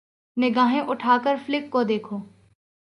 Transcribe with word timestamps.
نگاھیں 0.37 0.81
اٹھا 0.81 1.17
کر 1.23 1.35
فلک 1.45 1.69
کو 1.71 1.81
تو 1.81 1.87
دیکھو 1.87 2.17